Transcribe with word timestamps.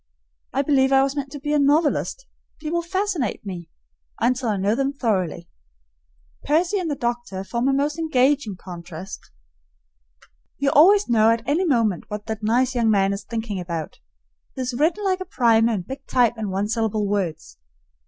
I 0.51 0.63
believe 0.63 0.91
I 0.91 1.03
was 1.03 1.15
meant 1.15 1.31
to 1.33 1.39
be 1.39 1.53
a 1.53 1.59
novelist; 1.59 2.25
people 2.59 2.81
fascinate 2.81 3.45
me 3.45 3.69
until 4.19 4.49
I 4.49 4.57
know 4.57 4.73
them 4.73 4.93
thoroughly. 4.93 5.47
Percy 6.43 6.79
and 6.79 6.89
the 6.89 6.95
doctor 6.95 7.43
form 7.43 7.67
a 7.67 7.73
most 7.73 7.99
engaging 7.99 8.55
contrast. 8.55 9.29
You 10.57 10.71
always 10.71 11.07
know 11.07 11.29
at 11.29 11.47
any 11.47 11.65
moment 11.65 12.05
what 12.07 12.25
that 12.25 12.41
nice 12.41 12.73
young 12.73 12.89
man 12.89 13.13
is 13.13 13.23
thinking 13.23 13.59
about; 13.59 13.99
he 14.55 14.61
is 14.63 14.73
written 14.73 15.03
like 15.05 15.21
a 15.21 15.25
primer 15.25 15.71
in 15.71 15.83
big 15.83 16.07
type 16.07 16.33
and 16.35 16.49
one 16.49 16.67
syllable 16.67 17.05
words. 17.07 17.59